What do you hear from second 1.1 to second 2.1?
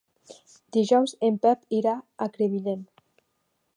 en Pep irà